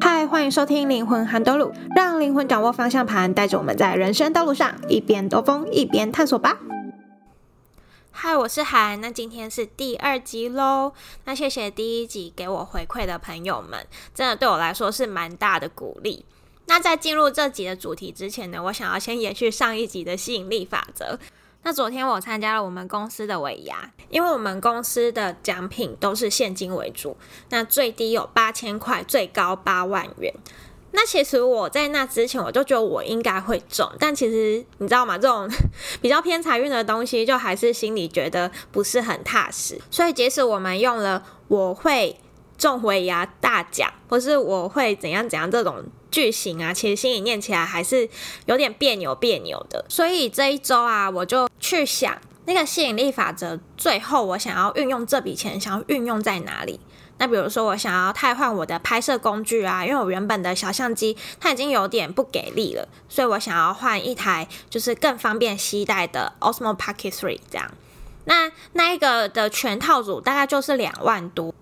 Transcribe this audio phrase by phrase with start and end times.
[0.00, 6.58] 嗨，欢迎收听灵魂涵兜路，让灵魂掌握方向盘，带着我们在人生道路上一边兜风一边探索吧。
[8.10, 10.92] 嗨，我是韩，那今天是第二集喽。
[11.24, 16.24] 那谢谢第一集给我回馈的朋友们，真的对我来说是蛮大的鼓励。
[16.66, 21.18] 那在进入这集的主题之前呢，我想要先延续上一集的吸引力法则。
[21.66, 27.16] 那昨天我参加了我们公司的尾牙，因为我们公司的奖品都是现金为主，
[27.48, 30.32] 那最低有八千块，最高八万元。
[30.92, 35.18] 那其实我在那之前我就觉得我应该会中，但其实你知道吗？
[35.18, 35.50] 这种
[36.00, 39.76] 比较偏财运的东西，就还是心里觉得不是很踏实。
[39.90, 42.16] 所以即使我们用了我会
[42.66, 45.84] 中回牙大奖，或是我会怎样怎样这种。
[46.08, 48.08] 句型啊，其实心里念起来还是
[48.46, 49.84] 有点别扭别扭的。
[49.86, 52.16] 所以这一周啊，我就去想
[52.46, 56.80] 那个吸引力法则，最后我想要运用这笔钱，想要运用在哪里？
[57.18, 67.70] 那比如说，我想要汰换我的拍摄工具啊，因为我原本的小相机它已经有点不给力了，所以我想要换一台就是更方便携带的 Osmo Pocket 3这样。
[68.24, 71.52] 那那一个的全套组大概就是两万多。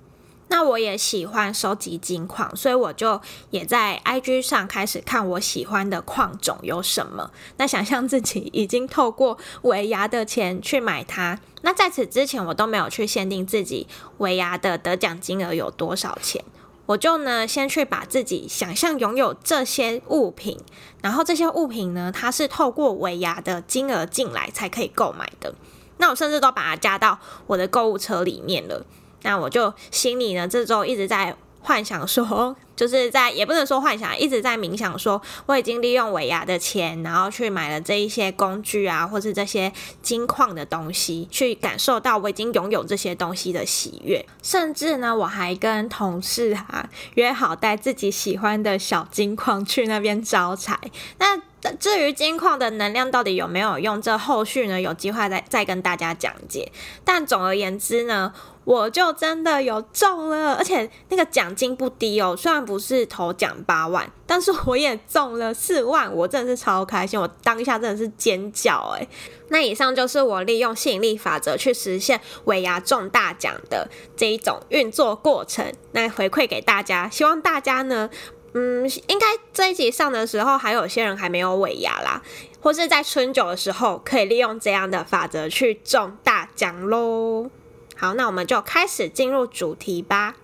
[0.54, 7.32] 那我也喜欢收集金矿，所以我就也在 IG 上开始看我喜欢的矿种有什么。
[7.56, 11.40] 那想象自己已经透过尾牙的钱去买它。
[11.62, 13.88] 那在此之前，我都没有去限定自己
[14.18, 16.44] 尾牙的得奖金额有多少钱。
[16.86, 20.60] 我就呢，先去把自己想象拥有这些物品，
[21.02, 25.52] 然后这些物品呢，它是透过尾牙的金额进来才可以购买的。
[25.98, 28.86] 那我甚至都把它加到我的购物车里面了。
[29.24, 39.72] 那我就心里呢，这周一直在幻想说，就是在也不能说幻想，一直在冥想说，我已经利用尾牙的钱，然后去买了这一些工具啊，或是这些
[40.02, 44.24] 金矿的东西，去感受到我已经拥有这些东西的喜悦。
[44.42, 50.78] 甚至呢，我还跟同事啊约好带自己喜欢的小金矿去那边招财。
[51.18, 51.40] 那
[51.78, 56.70] 至于金矿的能量到底有没有用，这后续呢有机会再再跟大家讲解。
[57.04, 58.34] 但总而言之呢。
[58.64, 69.08] 我就真的有中了，而且那个奖金不低哦，虽然不是头奖八万，但是我也中了四万，我真的是超开心，我当下真的是尖叫诶。
[69.48, 77.08] 那以上就是我利用吸引力法则去实现尾牙中大奖的这一种运作过程，来回馈给大家。
[77.08, 78.08] 希望大家呢，
[78.54, 82.22] 嗯，应该这一集上的时候还有些人还没有尾牙啦，
[82.60, 87.50] 或是在春酒的时候，可以利用这样的法则去中大奖喽。
[87.96, 90.34] 好，那我们就开始进入主题吧。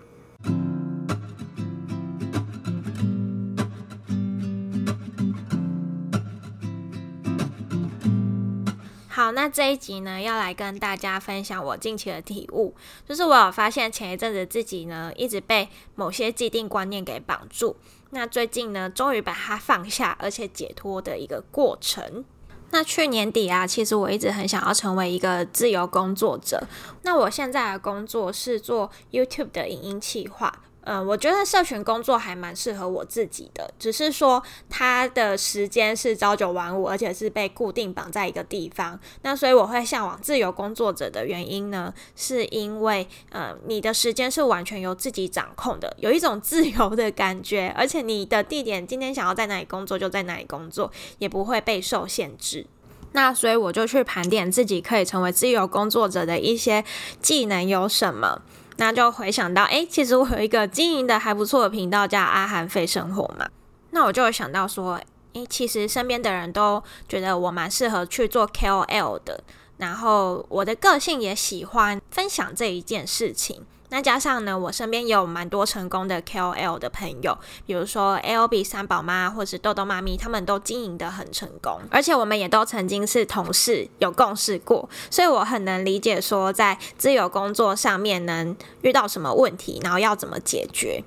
[9.20, 12.74] 好，那这一集呢，要来跟大家分享我近期的体悟，
[13.06, 17.76] 就是我有发现前一阵子自己呢，一直被某些既定观念给绑住，
[18.12, 22.24] 那最近呢，终于把它放下，而且解脱的一个过程。
[22.70, 26.66] 那去年底啊，其实我一直很想要成为一个自由工作者。
[27.02, 30.62] 那我现在的工作是做 YouTube 的影音企划。
[30.82, 38.98] 嗯，我觉得社群工作还蛮适合我自己的，只是说它的时间是朝九晚五，而且是被固定绑在一个地方。
[39.22, 52.66] 那所以我会向往自由工作者的原因呢，是因为呃，你的时间是完全由自己掌控的，有一种自由的感觉，而且你的地点今天想要在哪里工作就在哪里工作，也不会备受限制。
[53.12, 56.84] 那所以我就去盘点自己可以成为自由工作者的一些
[57.20, 58.40] 技能有什么。
[58.80, 63.46] 那就回想到，诶，其实我有一个经营的还不错的频道，叫阿韩非生活嘛。
[63.90, 64.98] 那我就会想到说，
[65.34, 69.44] 诶，其实身边的人都觉得我蛮适合去做 KOL 的，
[69.76, 73.66] 然后我的个性也喜欢分享这一件事情。
[73.90, 77.36] 那加上呢，我身边也有蛮多成功的 KOL 的朋友，
[77.66, 91.02] 比如说 LB 三宝妈或是豆豆妈咪，他们都经营得很成功，而且我们也都曾经是同事，有共事过，所以我很能理解说在自由工作上面能遇到什么问题，然后要怎么解决。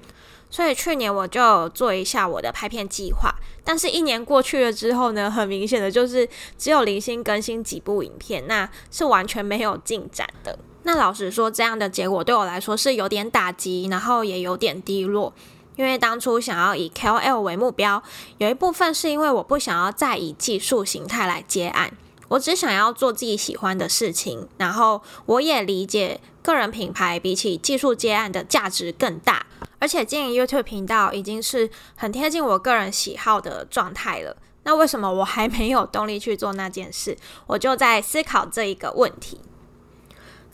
[0.50, 3.34] 所以去年我就做一下我的拍片计划，
[3.64, 6.29] 但是一年过去了之后呢，很明显的就是
[6.59, 10.59] 只有零星更新几部影片，那是完全没有进展的。
[10.84, 15.34] 那老实说，这样的结果对我来说是有点打击，然后也有点低落。
[15.76, 18.03] 因为当初想要以 KOL 为目标，
[18.38, 21.91] 有一部分是因为我不想要再以技术形态来接案，
[22.28, 24.47] 我只想要做自己喜欢的事情。
[24.58, 29.47] 然后我也理解个人品牌比起技术接案的价值更大，
[29.79, 34.38] 而且经营 YouTube 频道已经是很贴近我个人喜好的状态了。
[34.66, 37.18] 那为什么我还没有动力去做那件事？
[37.47, 39.40] 我就在思考这一个问题。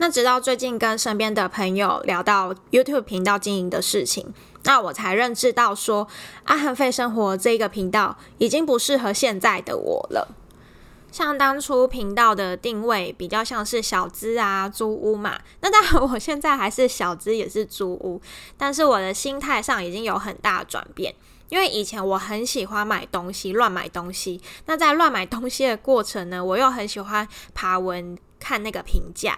[0.02, 6.08] 那直到最近跟身边的朋友聊到 YouTube 频道经营的事情，那我才认知到说，
[6.46, 10.36] 阿含废生活这个频道已经不适合现在的我了。
[11.12, 15.38] 像当初频道的定位比较像是小资啊，租屋嘛。
[15.60, 18.22] 那当然，我现在还是小资，也是租屋，
[18.58, 21.14] 但是我的心态上已经有很大转变。
[21.50, 24.40] 因为以前我很喜欢买东西，乱买东西。
[24.68, 29.38] 那在乱买东西的过程呢，我又很喜欢爬文看那个评价。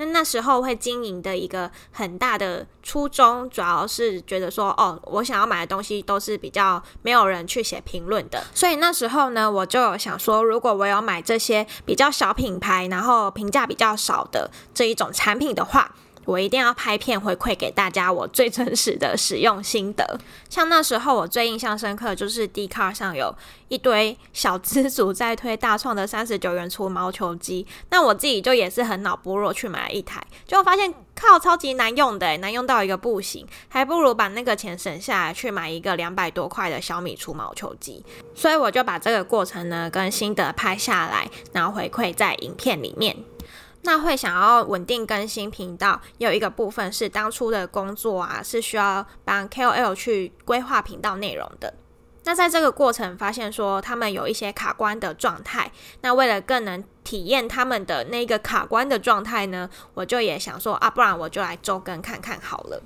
[0.00, 15.94] 那那时候会经营的一个很大的初衷，主要是觉得说，哦，我想要买的东西都是比较没有人去写评论的，所以那时候呢，我就想说，如果我有买这些比较小品牌，然后评价比较少的这一种产品的话。
[16.24, 20.18] 我一定要拍片回馈给大家，我最真实的使用心得。
[20.48, 23.34] 像那时候我最印象深刻，就是 d c a r 上有
[23.68, 38.04] 一堆小资主在推大创的三十九元除毛球机，那我自己就也是很脑波弱去买了一台，就发现靠超级难用的，难用到一个不行，还不如把那个钱省下来去买一个两百多块的小米除毛球机。
[38.34, 43.16] 所以我就把这个过程呢跟心得拍下来，然后回馈在影片里面。
[43.82, 51.74] 那会想要稳定更新频道，有一个部分是当初的工作啊，是需要帮 KOL 去规划频道内容的。
[52.24, 55.72] 那在这个过程发现说他们有一些卡关的状态，
[56.02, 62.82] 那为了更能体验他们的那个卡关的状态呢，我就也想说啊，不然我就来周更看看好了。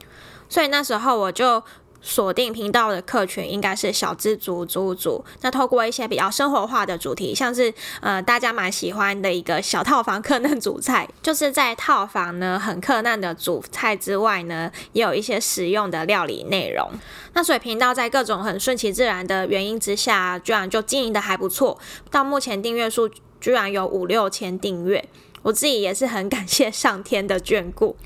[0.49, 1.63] 所以那时候我就。
[2.05, 5.25] 锁定频道的客群应该是小资族、租主。
[5.41, 7.73] 那透过一些比较生活化的主题，像是
[8.03, 16.89] 呃大家蛮喜欢的一个小套房客难主菜，就是在套房呢很客难的主菜之外呢，也有一些实用的料理内容。
[17.33, 21.79] 那所以频道在各种很顺其自然的原因之下，居然就经营得还不错。
[22.11, 23.09] 到目前订阅数
[23.41, 25.03] 居然有五六千订阅，
[25.43, 27.97] 我自己也是很感谢上天的眷顾。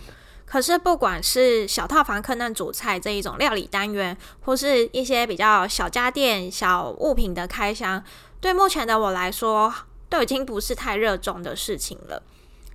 [0.48, 8.02] 可是，不管是小套房克难主菜这一种料理单元，或是一些比较小家电、小物品的开箱，
[8.40, 9.72] 对目前的我来说，
[10.08, 12.22] 都已经不是太热衷的事情了。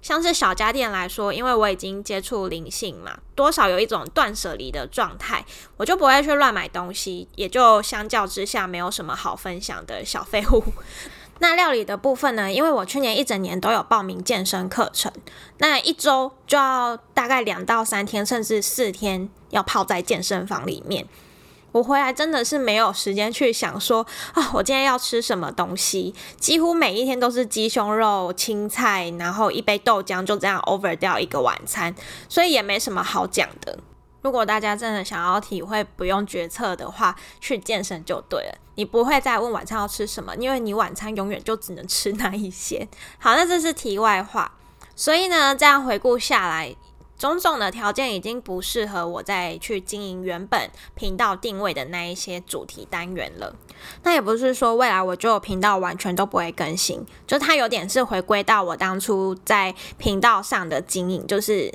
[0.04, 5.44] 像是小家电来说，因为我已经接触灵性嘛，多少有一种断舍离的状态，
[5.78, 10.62] 我就不会去乱买东西，也就相较之下没有什么好分享的小废物。
[11.44, 12.50] 那料理的部分呢？
[12.50, 15.12] 因为我去年一整年都有报名健身课程，
[15.57, 21.06] 那一周就要大概两到三天，甚至四天要泡在健身房里面。
[21.74, 26.16] 我回来真的是没有时间去想说啊，我今天要吃什么东西？
[26.38, 31.94] 几乎每一天都是鸡胸肉、青菜，然后一杯豆浆，就这样 over 掉一个晚餐，
[32.30, 33.78] 所以也没什么好讲的。
[34.24, 38.58] 如果大家真的想要体会不用决策的话，去健身就对了。
[38.75, 42.88] 你不会再问晚餐要吃什么，因为你晚餐永远就只能吃那一些。
[43.20, 44.52] 好，那这是题外话。
[44.96, 46.75] 所以呢，这样回顾下来，
[47.24, 53.56] 种种的条件已经不适合我再去经营原本频道定位的那一些主题单元了。
[54.04, 61.74] 那也不是说未来我就频道完全都不会更新，就它有点是回归到我当初在频道上的经营，就是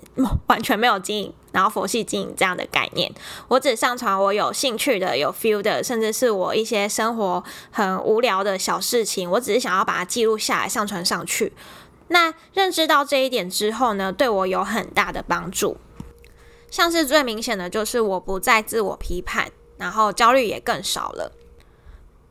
[0.49, 3.11] 完全没有经营，然后佛系经营这样的概念。
[3.49, 11.55] 我只上传我有兴趣的、有 feel 的，甚至是我一些生活很无聊的小事情，我只是想要把它记录下来，上传上去。
[12.09, 15.77] 那认知到这一点之后呢，对我有很大的帮助。
[16.71, 21.33] 像是最明显的就是我不再自我批判，然后焦虑也更少了。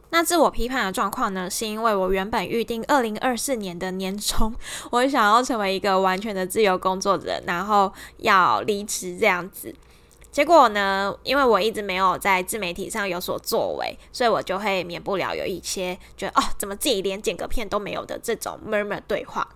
[0.09, 4.53] 那自我批判的状况呢，是因为我原本预定二零二四年的年终，
[4.91, 9.75] 我想要成为一个完全的自由工作者，然后要离职这样子。
[10.31, 19.47] 结果呢，因为我一直没有在自媒体上有所作为，所以我就会免不了有一些觉得哦，怎么自己连剪个片都没有的这种 murmur 对话。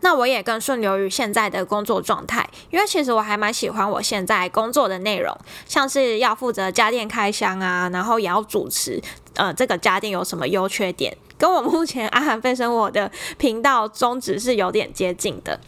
[0.00, 5.32] 那我也更顺流于现在的工作状态，因为其实我还蛮喜欢我现在工作的内容，
[5.66, 9.00] 像是要负责家电开箱啊，然后也要主持，
[9.34, 15.60] 呃，这个家电有什么优缺点，跟我目前阿含飞生活的频道宗旨是有点接近的。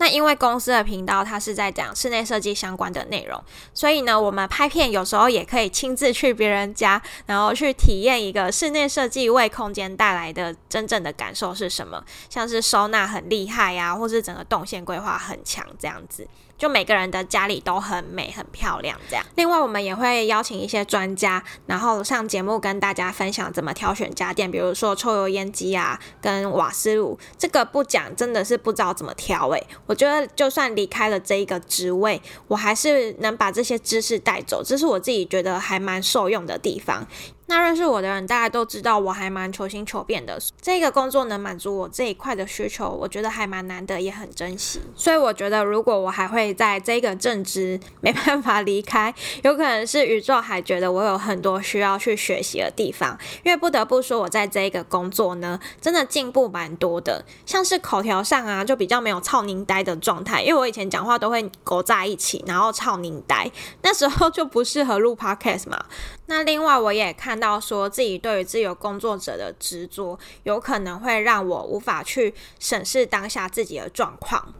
[0.00, 3.38] 那因为公司的频道它是在讲室内设计相关的内容，
[3.74, 16.26] 所以呢，我们拍片有时候也可以亲自去别人家，然后去体验一个室内设计为空间带来的真正的感受是什么，像是收纳很厉害呀，或是整个动线规划很强这样子。
[16.60, 19.24] 就每个人的家里都很美、很漂亮，这样。
[19.34, 27.18] 另外，我们也会邀请一些专家，然后上节目跟大家分享怎么挑选家电，比如说抽油烟机啊，跟瓦斯炉。
[27.38, 29.66] 这个不讲，真的是不知道怎么挑诶。
[29.86, 37.06] 我觉得，就算离开了这一个职位，我还是能把这些知识带走，这是我自己觉得还蛮受用的地方。
[37.50, 40.40] 那认识我的人大家都知道，我还蛮求新求变的。
[40.62, 44.80] 这个工作能满足我这一块的需求，我觉得还蛮难得，也很珍惜。
[44.94, 53.18] 所以我觉得，如果我还会在这个正职没办法离开，有可能是宇宙还觉得我有很多需要去学习的地方。
[53.42, 57.24] 因为不得不说，我在这个工作呢，真的进步蛮多的。
[57.44, 60.40] 像是口条上啊，就比较没有操您呆的状态。
[60.40, 63.50] 因为我以前讲话都会勾在一起，然后操您呆，
[63.82, 65.86] 那时候就不适合录 podcast 嘛。
[66.30, 74.54] 那另外，我也看到说自己对于自由工作者的执着，有可能会让我无法去审视当下自己的状况。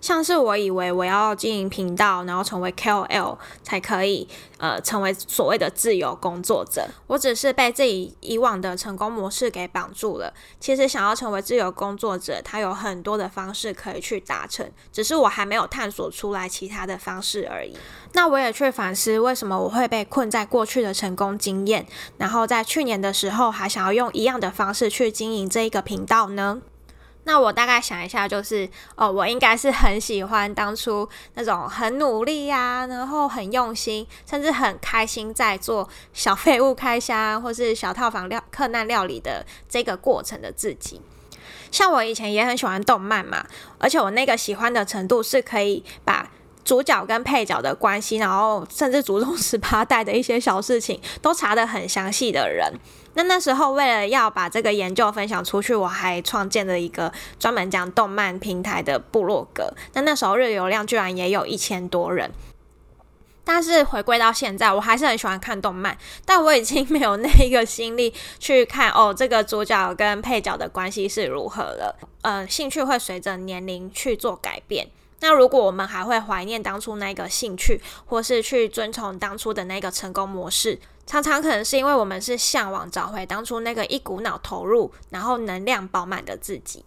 [0.00, 4.26] 像是我以为我要经营频道，然后成为 KOL 才可以，
[4.58, 6.88] 呃，成为所谓的自由工作者。
[7.06, 10.32] 我只是被自己以往的成功模式给绑住了。
[10.58, 17.76] 其实想要成为自由工作者，它有很多的方式可以去达成，只是我还没有探索出来其他的方式而已。
[18.12, 26.62] 那我也去反思，为什么我会被困在过去的成功经验，然后在去年的时候还想要用一样的方式去经营这一个频道呢？
[27.24, 41.00] 那我大概想一下，就是哦，我应该是很喜欢当初那种很努力呀、啊，然后很用心，甚至很开心在做小废物开箱或是小套房料客难料理的这个过程的自己。
[41.70, 43.44] 像我以前也很喜欢动漫嘛，
[43.78, 46.29] 而且我那个喜欢的程度是可以把
[46.64, 52.72] 主角跟配角的关系，然后甚至祖宗十八代的一些小事情都查得很详细的人。
[53.14, 59.72] 那那时候为了要把这个研究分享出去，我还创建了一个专门讲动漫平台的部落格。
[59.94, 62.30] 那那时候日流量居然也有一千多人。
[63.42, 71.98] 但是回归到现在，我还是很喜欢看动漫，但我已经没有那一个心力去看哦，这个主角跟配角的关系是如何了。
[72.22, 74.86] 呃，兴趣会随着年龄去做改变。
[75.22, 86.84] 那如果我们还会怀念当初那个兴趣，或是去遵从当初的那个成功模式，常常可能是因为我们是向往找回当初那个一股脑投入，然后能量饱满的自己。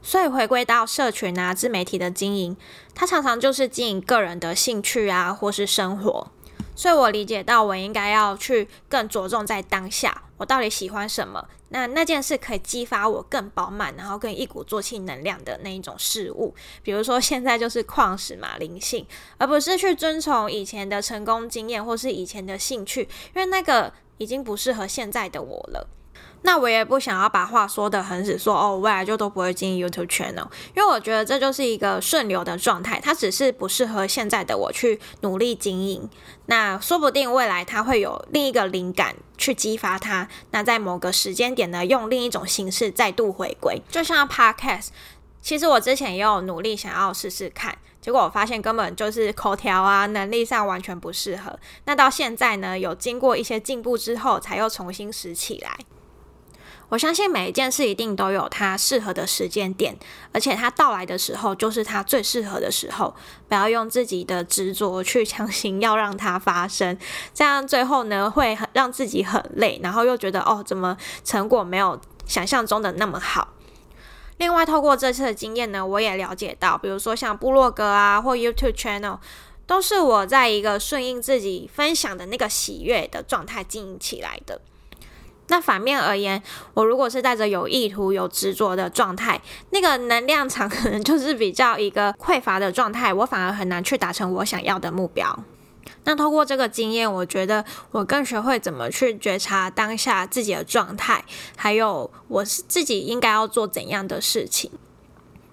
[0.00, 2.56] 所以回归到社群啊，自媒体的经营，
[2.94, 6.30] 它常常就是经营个人的兴趣啊，或是生活。
[6.76, 11.48] 所以我理解到，我应该要去更着重在当下，我到底喜欢什么？
[11.70, 16.54] 那那件事可以激发我更饱满，然后更一鼓作气能量的那一种事物。
[16.82, 19.04] 比如说现在就是矿石嘛，灵性，
[19.38, 23.00] 而不是去遵从以前的成功经验或是以前的兴趣，
[23.34, 25.88] 因为那个已经不适合现在的我了。
[26.46, 36.08] 那我也不想要把话说得很死，说哦，未来就都不会经营 YouTube channel，因为我觉得这就是一个顺流的状态，它只是不适合现在的我去努力经营。
[36.46, 43.82] 那说不定未来它会有另一个灵感去激发它，那在某个时间点呢，用另一种形式再度回归。
[43.90, 44.90] 就像 Podcast，
[45.42, 51.58] 其实我之前也有努力想要试试看，结果我发现根本就是口条啊，能力上完全不适合。
[51.86, 55.76] 那到现在呢，有经过一些进步之后，才又重新拾起来。
[56.88, 59.96] 我相信每一件事一定都有它适合的时间点，
[60.32, 63.14] 而且它到来的时候就是它最适合的时候。
[63.48, 66.96] 不要用自己的执着去强行要让它发生，
[67.34, 73.48] 这样最后呢会很让自己很累，然后又觉得哦，怎么成果没有想象中的那么好。
[74.38, 79.18] 另外，透过这次的经验呢，我也了解到，比如说像部落格啊或 YouTube channel，
[79.66, 84.60] 都是我在一个顺应自己分享的那个喜悦的状态经营起来的。
[85.48, 86.42] 那反面而言，
[86.74, 95.44] 我如果是带着有意图、有执着的状态，那个能量场 可能就是比较一个匮乏的状态，我反而很难去达成我想要的目标。
[96.04, 101.24] 那通过这个经验，我觉得我更学会怎么去觉察当下自己的状态，
[101.56, 104.70] 还有我是自己应该要做怎样的事情。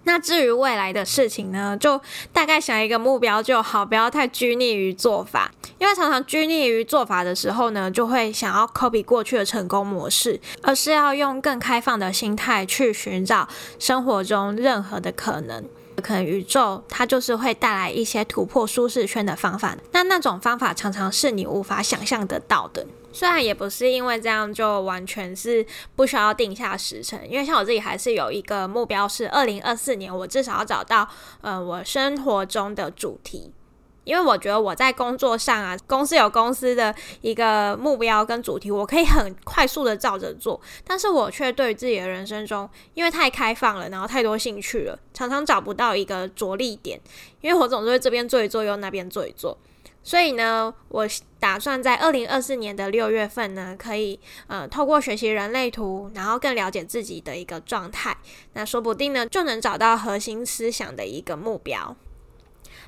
[0.06, 2.00] 那至于未来的事情呢，就
[2.32, 5.52] 大概想一个目标就好，不要太拘泥于做法。
[5.80, 13.48] 因为常常拘泥于做法的时候呢，就会想要 copy 过去的成功模式，而是要用更开放的心态去寻找
[13.80, 15.64] 生活中任何的可能。
[16.02, 22.86] 可能宇宙它就是会带来一些突破舒适圈的方法，那那种方法常常是你无法想象得到的。
[23.14, 25.66] 虽然也不是因为这样就完全是
[25.96, 31.08] 不需要定下时程，因为像我自己还是有一个目标，是二零二四年我至少要找到
[31.42, 33.54] 呃我生活中的主题。
[34.06, 47.00] 因为我觉得我在工作上啊，公司有公司的一个目标跟主题，我可以很快速的照着做，但是我却对自己的人生中，因为太开放了，然后太多兴趣了，常常找不到一个着力点，
[47.40, 49.58] 因为我总是会这边做一做，又那边做一做，
[50.04, 51.08] 所以呢，我
[51.40, 58.18] 打算在二零二四年的六月份呢，可以呃透过学习人类图，然后更了解自己的一个状态，
[58.54, 61.96] 那说不定呢就能找到核心思想的一个目标。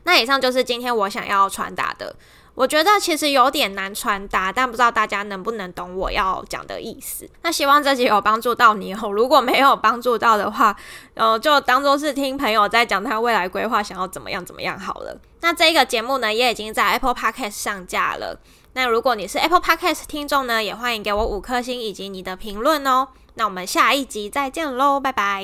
[0.03, 2.15] 那以上就是今天我想要传达的。
[2.55, 7.29] 我觉得其实有点难传达，但不知道大家能不能懂我要讲的意思。
[7.41, 9.12] 那希望这集有帮助到你哦。
[9.12, 10.75] 如果没有帮助到的话，
[11.13, 15.17] 呃，就当做是听朋友在讲他未来规划，想要怎么样怎么样好了。
[15.41, 18.39] 那这个节目呢，也已经在 Apple Podcast 上架了。
[18.74, 23.09] 那如果你是 Apple Podcast 听众呢，也欢迎给我五颗星以及你的评论哦。
[23.35, 25.43] 那我们下一集再见喽，拜拜。